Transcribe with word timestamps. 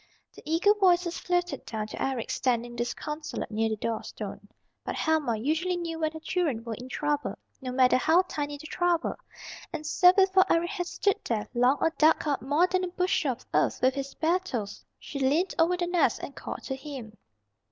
Their 0.35 0.41
eager 0.47 0.73
voices 0.79 1.19
floated 1.19 1.63
down 1.63 1.85
to 1.89 2.01
Eric 2.01 2.31
standing 2.31 2.75
disconsolate 2.75 3.51
near 3.51 3.69
the 3.69 3.75
door 3.75 4.01
stone. 4.01 4.49
But 4.83 4.95
Helma 4.95 5.37
usually 5.37 5.77
knew 5.77 5.99
when 5.99 6.11
her 6.13 6.19
children 6.19 6.63
were 6.63 6.73
in 6.73 6.89
trouble, 6.89 7.37
no 7.61 7.71
matter 7.71 7.97
how 7.97 8.23
tiny 8.23 8.57
the 8.57 8.65
trouble, 8.65 9.13
and 9.71 9.85
so 9.85 10.11
before 10.11 10.51
Eric 10.51 10.71
had 10.71 10.87
stood 10.87 11.19
there 11.25 11.47
long 11.53 11.77
or 11.81 11.93
dug 11.99 12.27
up 12.27 12.41
more 12.41 12.65
than 12.65 12.83
a 12.83 12.87
bushel 12.87 13.33
of 13.33 13.45
earth 13.53 13.79
with 13.83 13.93
his 13.93 14.15
bare 14.15 14.39
toes, 14.39 14.83
she 14.97 15.19
leaned 15.19 15.53
over 15.59 15.77
the 15.77 15.85
nest 15.85 16.23
and 16.23 16.35
called 16.35 16.63
to 16.63 16.75
him. 16.75 17.15